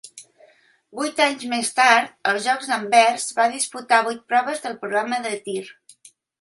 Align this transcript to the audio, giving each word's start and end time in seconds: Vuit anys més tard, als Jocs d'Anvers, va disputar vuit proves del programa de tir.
Vuit 0.99 1.21
anys 1.25 1.45
més 1.51 1.69
tard, 1.81 2.15
als 2.33 2.47
Jocs 2.47 2.73
d'Anvers, 2.73 3.29
va 3.43 3.47
disputar 3.59 4.03
vuit 4.11 4.27
proves 4.35 4.67
del 4.67 4.77
programa 4.83 5.25
de 5.31 5.39
tir. 5.49 5.63